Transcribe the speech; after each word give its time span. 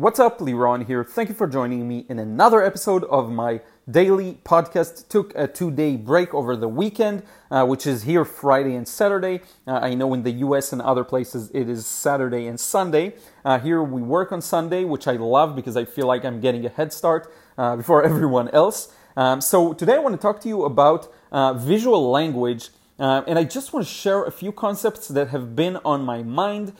What's 0.00 0.18
up, 0.18 0.38
Liron 0.38 0.86
here. 0.86 1.04
Thank 1.04 1.28
you 1.28 1.34
for 1.34 1.46
joining 1.46 1.86
me 1.86 2.06
in 2.08 2.18
another 2.18 2.64
episode 2.64 3.04
of 3.04 3.30
my 3.30 3.60
daily 3.90 4.38
podcast. 4.44 5.06
Took 5.10 5.34
a 5.36 5.46
two 5.46 5.70
day 5.70 5.96
break 5.96 6.32
over 6.32 6.56
the 6.56 6.68
weekend, 6.68 7.22
uh, 7.50 7.66
which 7.66 7.86
is 7.86 8.04
here 8.04 8.24
Friday 8.24 8.76
and 8.76 8.88
Saturday. 8.88 9.42
Uh, 9.66 9.72
I 9.72 9.92
know 9.92 10.14
in 10.14 10.22
the 10.22 10.30
US 10.46 10.72
and 10.72 10.80
other 10.80 11.04
places 11.04 11.50
it 11.52 11.68
is 11.68 11.84
Saturday 11.84 12.46
and 12.46 12.58
Sunday. 12.58 13.12
Uh, 13.44 13.58
here 13.58 13.82
we 13.82 14.00
work 14.00 14.32
on 14.32 14.40
Sunday, 14.40 14.84
which 14.84 15.06
I 15.06 15.16
love 15.16 15.54
because 15.54 15.76
I 15.76 15.84
feel 15.84 16.06
like 16.06 16.24
I'm 16.24 16.40
getting 16.40 16.64
a 16.64 16.70
head 16.70 16.94
start 16.94 17.30
uh, 17.58 17.76
before 17.76 18.02
everyone 18.10 18.48
else. 18.54 18.90
Um, 19.18 19.42
so 19.42 19.74
today 19.74 19.96
I 19.96 19.98
want 19.98 20.14
to 20.14 20.22
talk 20.22 20.40
to 20.40 20.48
you 20.48 20.64
about 20.64 21.12
uh, 21.30 21.52
visual 21.52 22.10
language. 22.10 22.70
Uh, 22.98 23.22
and 23.26 23.38
I 23.38 23.44
just 23.44 23.74
want 23.74 23.86
to 23.86 23.92
share 23.92 24.24
a 24.24 24.32
few 24.32 24.50
concepts 24.50 25.08
that 25.08 25.28
have 25.28 25.54
been 25.54 25.76
on 25.84 26.06
my 26.06 26.22
mind 26.22 26.72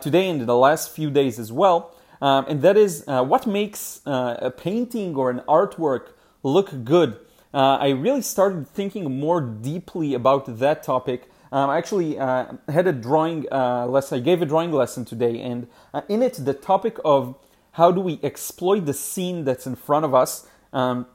today 0.00 0.28
and 0.28 0.40
in 0.40 0.46
the 0.46 0.56
last 0.56 0.90
few 0.90 1.10
days 1.10 1.40
as 1.40 1.50
well. 1.50 1.96
Um, 2.20 2.46
and 2.48 2.62
that 2.62 2.76
is 2.76 3.04
uh, 3.06 3.24
what 3.24 3.46
makes 3.46 4.00
uh, 4.06 4.36
a 4.40 4.50
painting 4.50 5.14
or 5.14 5.30
an 5.30 5.40
artwork 5.48 6.08
look 6.42 6.84
good. 6.84 7.18
Uh, 7.52 7.78
I 7.80 7.90
really 7.90 8.22
started 8.22 8.68
thinking 8.68 9.18
more 9.18 9.40
deeply 9.40 10.14
about 10.14 10.58
that 10.58 10.82
topic. 10.82 11.30
Um, 11.50 11.70
I 11.70 11.78
actually 11.78 12.18
uh, 12.18 12.52
had 12.68 12.86
a 12.86 12.92
drawing 12.92 13.46
uh, 13.50 13.86
lesson, 13.86 14.18
I 14.18 14.22
gave 14.22 14.42
a 14.42 14.46
drawing 14.46 14.70
lesson 14.70 15.04
today, 15.04 15.40
and 15.40 15.66
uh, 15.94 16.02
in 16.08 16.22
it, 16.22 16.34
the 16.34 16.52
topic 16.52 16.98
of 17.04 17.36
how 17.72 17.90
do 17.90 18.00
we 18.00 18.20
exploit 18.22 18.84
the 18.84 18.92
scene 18.92 19.44
that's 19.44 19.66
in 19.66 19.76
front 19.76 20.04
of 20.04 20.14
us 20.14 20.46
um, 20.74 21.06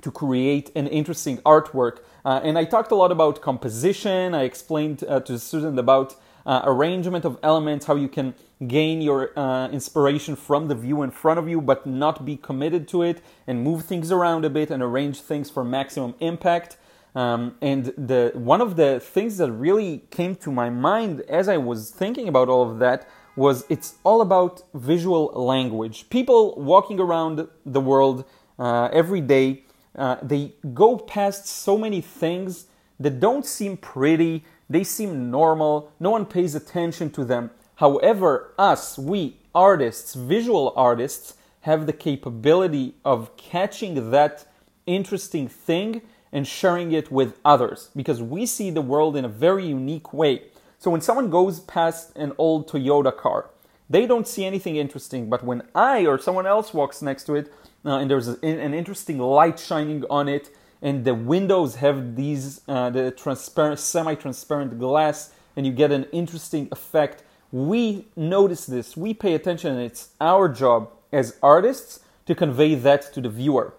to 0.00 0.10
create 0.10 0.72
an 0.74 0.88
interesting 0.88 1.38
artwork. 1.38 1.98
and 2.24 2.58
I 2.58 2.64
talked 2.64 2.90
a 2.90 2.96
lot 2.96 3.12
about 3.12 3.40
composition. 3.40 4.34
I 4.34 4.42
explained 4.42 4.98
to 5.00 5.22
the 5.24 5.38
student 5.38 5.78
about 5.78 6.16
uh, 6.46 6.62
arrangement 6.64 7.24
of 7.24 7.38
elements, 7.42 7.86
how 7.86 7.96
you 7.96 8.08
can 8.08 8.34
gain 8.66 9.02
your 9.02 9.38
uh, 9.38 9.68
inspiration 9.68 10.36
from 10.36 10.68
the 10.68 10.74
view 10.74 11.02
in 11.02 11.10
front 11.10 11.38
of 11.38 11.48
you, 11.48 11.60
but 11.60 11.86
not 11.86 12.24
be 12.24 12.36
committed 12.36 12.88
to 12.88 13.02
it 13.02 13.20
and 13.46 13.62
move 13.62 13.84
things 13.84 14.10
around 14.10 14.44
a 14.44 14.50
bit 14.50 14.70
and 14.70 14.82
arrange 14.82 15.20
things 15.20 15.50
for 15.50 15.64
maximum 15.64 16.14
impact. 16.20 16.76
Um, 17.14 17.56
and 17.60 17.86
the 17.96 18.30
one 18.34 18.60
of 18.60 18.76
the 18.76 19.00
things 19.00 19.38
that 19.38 19.50
really 19.50 20.04
came 20.10 20.36
to 20.36 20.52
my 20.52 20.70
mind 20.70 21.22
as 21.22 21.48
I 21.48 21.56
was 21.56 21.90
thinking 21.90 22.28
about 22.28 22.48
all 22.48 22.70
of 22.70 22.78
that 22.78 23.08
was 23.36 23.64
it's 23.68 23.94
all 24.04 24.20
about 24.20 24.62
visual 24.74 25.26
language. 25.34 26.08
People 26.10 26.54
walking 26.56 27.00
around 27.00 27.48
the 27.64 27.80
world 27.80 28.24
uh, 28.58 28.88
every 28.92 29.20
day, 29.20 29.64
uh, 29.94 30.16
they 30.22 30.54
go 30.74 30.96
past 30.98 31.46
so 31.46 31.76
many 31.76 32.00
things 32.00 32.66
that 32.98 33.20
don't 33.20 33.44
seem 33.44 33.76
pretty, 33.76 34.44
they 34.68 34.84
seem 34.84 35.30
normal, 35.30 35.92
no 36.00 36.10
one 36.10 36.26
pays 36.26 36.54
attention 36.54 37.10
to 37.10 37.24
them. 37.24 37.50
However, 37.76 38.52
us, 38.58 38.98
we 38.98 39.38
artists, 39.54 40.14
visual 40.14 40.72
artists, 40.76 41.34
have 41.62 41.86
the 41.86 41.92
capability 41.92 42.94
of 43.04 43.36
catching 43.36 44.10
that 44.10 44.46
interesting 44.86 45.48
thing 45.48 46.02
and 46.32 46.46
sharing 46.46 46.92
it 46.92 47.10
with 47.10 47.38
others 47.44 47.90
because 47.96 48.22
we 48.22 48.46
see 48.46 48.70
the 48.70 48.82
world 48.82 49.16
in 49.16 49.24
a 49.24 49.28
very 49.28 49.66
unique 49.66 50.12
way. 50.12 50.42
So 50.78 50.90
when 50.90 51.00
someone 51.00 51.30
goes 51.30 51.60
past 51.60 52.16
an 52.16 52.32
old 52.38 52.68
Toyota 52.68 53.16
car, 53.16 53.50
they 53.88 54.06
don't 54.06 54.26
see 54.28 54.44
anything 54.44 54.76
interesting, 54.76 55.28
but 55.28 55.44
when 55.44 55.62
I 55.74 56.06
or 56.06 56.18
someone 56.18 56.46
else 56.46 56.74
walks 56.74 57.02
next 57.02 57.24
to 57.24 57.34
it 57.34 57.52
uh, 57.84 57.98
and 57.98 58.10
there's 58.10 58.28
an 58.28 58.74
interesting 58.74 59.18
light 59.18 59.58
shining 59.58 60.04
on 60.10 60.28
it, 60.28 60.50
and 60.82 61.04
the 61.04 61.14
windows 61.14 61.76
have 61.76 62.16
these 62.16 62.60
uh, 62.68 62.90
the 62.90 63.10
transparent 63.10 63.80
semi-transparent 63.80 64.78
glass 64.78 65.32
and 65.56 65.66
you 65.66 65.72
get 65.72 65.90
an 65.90 66.04
interesting 66.12 66.68
effect. 66.70 67.22
We 67.50 68.06
notice 68.14 68.66
this. 68.66 68.96
We 68.96 69.14
pay 69.14 69.34
attention 69.34 69.72
and 69.72 69.80
it's 69.80 70.10
our 70.20 70.48
job 70.48 70.90
as 71.12 71.36
artists 71.42 72.00
to 72.26 72.34
convey 72.34 72.74
that 72.74 73.12
to 73.14 73.20
the 73.20 73.30
viewer. 73.30 73.74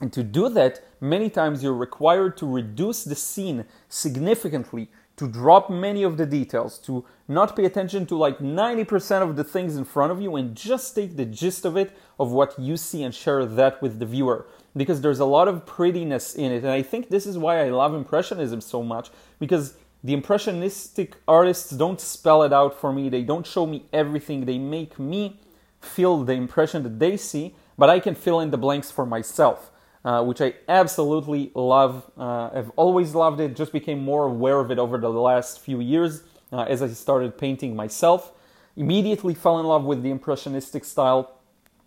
And 0.00 0.12
to 0.14 0.24
do 0.24 0.48
that 0.48 0.84
many 1.00 1.30
times 1.30 1.62
you're 1.62 1.74
required 1.74 2.36
to 2.38 2.46
reduce 2.46 3.04
the 3.04 3.14
scene 3.14 3.64
significantly 3.88 4.88
to 5.16 5.28
drop 5.28 5.70
many 5.70 6.02
of 6.02 6.16
the 6.16 6.26
details 6.26 6.78
to 6.78 7.04
not 7.28 7.54
pay 7.54 7.64
attention 7.64 8.06
to 8.06 8.16
like 8.16 8.38
90% 8.38 9.22
of 9.22 9.36
the 9.36 9.44
things 9.44 9.76
in 9.76 9.84
front 9.84 10.10
of 10.10 10.20
you 10.20 10.36
and 10.36 10.56
just 10.56 10.94
take 10.94 11.16
the 11.16 11.24
gist 11.24 11.64
of 11.64 11.76
it 11.76 11.96
of 12.18 12.32
what 12.32 12.58
you 12.58 12.76
see 12.76 13.02
and 13.02 13.14
share 13.14 13.44
that 13.44 13.82
with 13.82 13.98
the 13.98 14.06
viewer 14.06 14.46
because 14.76 15.00
there's 15.00 15.20
a 15.20 15.24
lot 15.24 15.48
of 15.48 15.66
prettiness 15.66 16.34
in 16.34 16.50
it. 16.50 16.64
And 16.64 16.72
I 16.72 16.82
think 16.82 17.10
this 17.10 17.26
is 17.26 17.36
why 17.36 17.64
I 17.64 17.68
love 17.68 17.94
Impressionism 17.94 18.60
so 18.60 18.82
much 18.82 19.10
because 19.38 19.74
the 20.02 20.14
Impressionistic 20.14 21.16
artists 21.28 21.70
don't 21.70 22.00
spell 22.00 22.42
it 22.42 22.52
out 22.52 22.80
for 22.80 22.92
me, 22.92 23.08
they 23.08 23.22
don't 23.22 23.46
show 23.46 23.66
me 23.66 23.84
everything, 23.92 24.46
they 24.46 24.58
make 24.58 24.98
me 24.98 25.38
feel 25.82 26.24
the 26.24 26.32
impression 26.32 26.82
that 26.84 26.98
they 26.98 27.16
see, 27.16 27.54
but 27.76 27.90
I 27.90 28.00
can 28.00 28.14
fill 28.14 28.40
in 28.40 28.50
the 28.50 28.58
blanks 28.58 28.90
for 28.90 29.04
myself. 29.04 29.71
Uh, 30.04 30.20
which 30.20 30.40
I 30.40 30.54
absolutely 30.66 31.52
love. 31.54 32.10
Uh, 32.18 32.50
I've 32.52 32.70
always 32.74 33.14
loved 33.14 33.38
it, 33.38 33.54
just 33.54 33.70
became 33.70 34.02
more 34.02 34.26
aware 34.26 34.58
of 34.58 34.72
it 34.72 34.80
over 34.80 34.98
the 34.98 35.08
last 35.08 35.60
few 35.60 35.78
years 35.78 36.24
uh, 36.50 36.62
as 36.62 36.82
I 36.82 36.88
started 36.88 37.38
painting 37.38 37.76
myself. 37.76 38.32
Immediately 38.76 39.34
fell 39.34 39.60
in 39.60 39.66
love 39.66 39.84
with 39.84 40.02
the 40.02 40.10
Impressionistic 40.10 40.84
style 40.84 41.38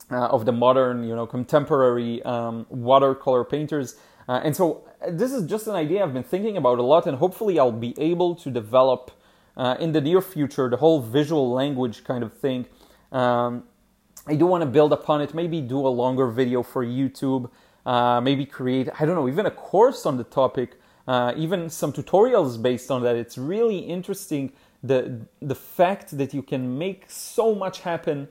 uh, 0.10 0.28
of 0.28 0.46
the 0.46 0.54
modern, 0.54 1.04
you 1.04 1.14
know, 1.14 1.28
contemporary 1.28 2.24
um, 2.24 2.66
watercolor 2.70 3.44
painters. 3.44 3.98
Uh, 4.30 4.40
and 4.46 4.56
so 4.56 4.88
this 5.10 5.34
is 5.34 5.46
just 5.46 5.68
an 5.68 5.76
idea 5.76 6.02
I've 6.02 6.14
been 6.14 6.24
thinking 6.24 6.56
about 6.56 6.80
a 6.80 6.84
lot, 6.84 7.08
and 7.08 7.18
hopefully 7.18 7.60
I'll 7.60 7.80
be 7.90 7.94
able 7.98 8.34
to 8.36 8.50
develop 8.50 9.12
in 9.58 9.92
the 9.92 10.00
near 10.00 10.22
future 10.22 10.70
the 10.70 10.78
whole 10.78 11.02
visual 11.02 11.52
language 11.52 12.06
kind 12.06 12.24
of 12.24 12.32
thing. 12.34 12.66
Um, 13.12 13.64
I 14.26 14.36
do 14.36 14.46
want 14.46 14.62
to 14.62 14.70
build 14.70 14.94
upon 14.94 15.22
it, 15.22 15.34
maybe 15.34 15.60
do 15.60 15.86
a 15.86 15.90
longer 15.90 16.28
video 16.28 16.64
for 16.64 16.86
YouTube, 16.86 17.50
uh, 17.86 18.20
maybe 18.22 18.46
create, 18.46 18.90
I 19.00 19.06
don't 19.06 19.16
know, 19.16 19.28
even 19.28 19.46
a 19.46 19.52
course 19.52 20.06
on 20.06 20.18
the 20.18 20.24
topic, 20.24 20.80
uh, 21.08 21.34
even 21.38 21.70
some 21.70 21.94
tutorials 21.94 22.62
based 22.62 22.90
on 22.90 23.04
that. 23.04 23.16
It's 23.16 23.38
really 23.38 23.80
interesting 23.80 24.52
the, 24.84 25.22
the 25.42 25.56
fact 25.56 26.18
that 26.18 26.34
you 26.34 26.42
can 26.42 26.78
make 26.78 27.06
so 27.08 27.56
much 27.56 27.82
happen 27.82 28.28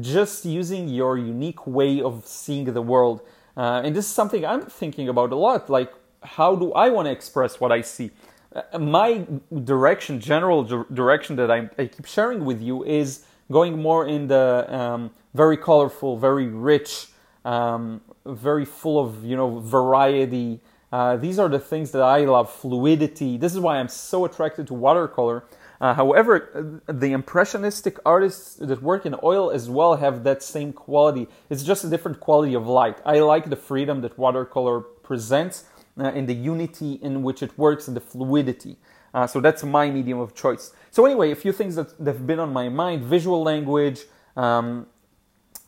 just 0.00 0.44
using 0.44 0.88
your 0.88 1.16
unique 1.16 1.66
way 1.66 2.00
of 2.00 2.26
seeing 2.26 2.64
the 2.64 2.82
world. 2.82 3.22
Uh, 3.56 3.80
and 3.84 3.96
this 3.96 4.06
is 4.06 4.12
something 4.12 4.44
I'm 4.44 4.62
thinking 4.62 5.08
about 5.08 5.32
a 5.32 5.36
lot. 5.36 5.70
Like, 5.70 5.92
how 6.22 6.54
do 6.54 6.72
I 6.72 6.90
want 6.90 7.06
to 7.06 7.12
express 7.12 7.60
what 7.60 7.72
I 7.72 7.80
see? 7.80 8.10
Uh, 8.54 8.78
my 8.78 9.26
direction, 9.64 10.20
general 10.20 10.64
direction 10.64 11.36
that 11.36 11.50
I, 11.50 11.70
I, 11.78 11.86
keep 11.86 12.06
sharing 12.06 12.44
with 12.44 12.60
you 12.60 12.84
is 12.84 13.24
going 13.50 13.80
more 13.80 14.06
in 14.06 14.26
the 14.28 14.66
um, 14.68 15.10
very 15.34 15.56
colorful, 15.56 16.16
very 16.16 16.46
rich, 16.46 17.08
um, 17.46 18.00
very 18.26 18.64
full 18.64 18.98
of 18.98 19.24
you 19.24 19.36
know 19.36 19.60
variety. 19.60 20.60
Uh, 20.92 21.16
these 21.16 21.38
are 21.38 21.48
the 21.48 21.58
things 21.58 21.90
that 21.92 22.02
I 22.02 22.24
love. 22.24 22.52
Fluidity. 22.52 23.38
This 23.38 23.54
is 23.54 23.60
why 23.60 23.78
I'm 23.78 23.88
so 23.88 24.24
attracted 24.24 24.66
to 24.68 24.74
watercolor 24.74 25.44
uh, 25.80 25.94
however, 25.94 26.80
the 26.86 27.12
impressionistic 27.12 27.98
artists 28.06 28.54
that 28.56 28.82
work 28.82 29.04
in 29.04 29.14
oil 29.22 29.50
as 29.50 29.68
well 29.68 29.96
have 29.96 30.24
that 30.24 30.42
same 30.42 30.72
quality. 30.72 31.28
It's 31.50 31.62
just 31.62 31.84
a 31.84 31.88
different 31.88 32.20
quality 32.20 32.54
of 32.54 32.66
light. 32.66 32.98
I 33.04 33.20
like 33.20 33.50
the 33.50 33.56
freedom 33.56 34.00
that 34.00 34.18
watercolor 34.18 34.80
presents 34.80 35.64
uh, 35.98 36.04
and 36.04 36.28
the 36.28 36.34
unity 36.34 36.94
in 37.02 37.22
which 37.22 37.42
it 37.42 37.56
works 37.58 37.88
and 37.88 37.96
the 37.96 38.00
fluidity. 38.00 38.76
Uh, 39.12 39.26
so 39.26 39.40
that's 39.40 39.62
my 39.64 39.90
medium 39.90 40.18
of 40.18 40.34
choice. 40.34 40.72
So 40.90 41.04
anyway, 41.04 41.30
a 41.30 41.36
few 41.36 41.52
things 41.52 41.76
that, 41.76 41.96
that 41.98 42.16
have 42.16 42.26
been 42.26 42.40
on 42.40 42.52
my 42.52 42.68
mind: 42.68 43.04
visual 43.04 43.42
language, 43.42 44.00
um, 44.36 44.86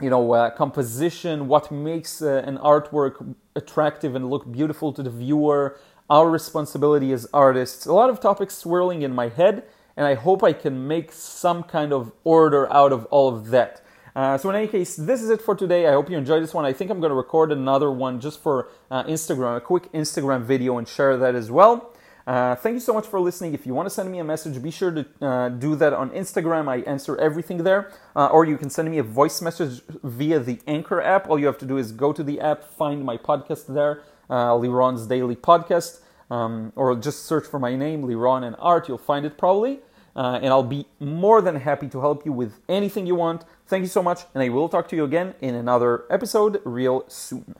you 0.00 0.10
know, 0.10 0.32
uh, 0.32 0.50
composition, 0.50 1.48
what 1.48 1.70
makes 1.70 2.22
uh, 2.22 2.42
an 2.46 2.58
artwork 2.58 3.34
attractive 3.56 4.14
and 4.14 4.30
look 4.30 4.50
beautiful 4.50 4.92
to 4.92 5.02
the 5.02 5.10
viewer, 5.10 5.78
our 6.08 6.30
responsibility 6.30 7.12
as 7.12 7.26
artists. 7.32 7.86
A 7.86 7.92
lot 7.92 8.08
of 8.08 8.20
topics 8.20 8.54
swirling 8.54 9.02
in 9.02 9.14
my 9.14 9.28
head 9.28 9.64
and 9.98 10.06
I 10.06 10.14
hope 10.14 10.44
I 10.44 10.52
can 10.52 10.86
make 10.86 11.10
some 11.10 11.64
kind 11.64 11.92
of 11.92 12.12
order 12.22 12.72
out 12.72 12.92
of 12.92 13.04
all 13.06 13.28
of 13.34 13.50
that. 13.50 13.82
Uh, 14.14 14.38
so 14.38 14.48
in 14.48 14.54
any 14.54 14.68
case, 14.68 14.94
this 14.94 15.20
is 15.20 15.28
it 15.28 15.42
for 15.42 15.56
today. 15.56 15.88
I 15.88 15.92
hope 15.92 16.08
you 16.08 16.16
enjoyed 16.16 16.42
this 16.42 16.54
one. 16.54 16.64
I 16.64 16.72
think 16.72 16.90
I'm 16.90 17.00
going 17.00 17.10
to 17.10 17.16
record 17.16 17.50
another 17.50 17.90
one 17.90 18.20
just 18.20 18.40
for 18.40 18.68
uh, 18.92 19.02
Instagram, 19.04 19.56
a 19.56 19.60
quick 19.60 19.92
Instagram 19.92 20.42
video, 20.42 20.78
and 20.78 20.86
share 20.86 21.16
that 21.16 21.34
as 21.34 21.50
well. 21.50 21.92
Uh, 22.28 22.54
thank 22.56 22.74
you 22.74 22.80
so 22.80 22.92
much 22.92 23.06
for 23.06 23.18
listening. 23.20 23.54
If 23.54 23.64
you 23.66 23.72
want 23.72 23.86
to 23.86 23.94
send 23.98 24.12
me 24.12 24.18
a 24.18 24.24
message, 24.24 24.62
be 24.62 24.70
sure 24.70 24.90
to 24.90 25.06
uh, 25.22 25.48
do 25.48 25.74
that 25.76 25.94
on 25.94 26.10
Instagram. 26.10 26.68
I 26.68 26.78
answer 26.94 27.16
everything 27.16 27.64
there. 27.64 27.90
Uh, 28.14 28.26
or 28.26 28.44
you 28.44 28.58
can 28.58 28.68
send 28.68 28.90
me 28.90 28.98
a 28.98 29.02
voice 29.02 29.40
message 29.40 29.80
via 30.02 30.38
the 30.38 30.58
Anchor 30.66 31.00
app. 31.00 31.30
All 31.30 31.38
you 31.38 31.46
have 31.46 31.58
to 31.64 31.66
do 31.66 31.78
is 31.78 31.90
go 31.90 32.12
to 32.12 32.22
the 32.22 32.38
app, 32.40 32.64
find 32.64 33.02
my 33.02 33.16
podcast 33.16 33.72
there, 33.72 34.02
uh, 34.28 34.52
Liron's 34.52 35.06
Daily 35.06 35.36
Podcast, 35.36 36.00
um, 36.30 36.70
or 36.76 36.94
just 36.94 37.24
search 37.24 37.46
for 37.46 37.58
my 37.58 37.74
name, 37.74 38.02
Liron 38.02 38.46
and 38.46 38.56
Art. 38.58 38.88
You'll 38.88 38.98
find 38.98 39.24
it 39.24 39.38
probably 39.38 39.80
uh, 40.18 40.40
and 40.42 40.48
I'll 40.48 40.64
be 40.64 40.86
more 40.98 41.40
than 41.40 41.56
happy 41.56 41.88
to 41.88 42.00
help 42.00 42.26
you 42.26 42.32
with 42.32 42.60
anything 42.68 43.06
you 43.06 43.14
want. 43.14 43.44
Thank 43.66 43.82
you 43.82 43.88
so 43.88 44.02
much, 44.02 44.22
and 44.34 44.42
I 44.42 44.48
will 44.48 44.68
talk 44.68 44.88
to 44.88 44.96
you 44.96 45.04
again 45.04 45.34
in 45.40 45.54
another 45.54 46.04
episode 46.10 46.60
real 46.64 47.04
soon. 47.06 47.54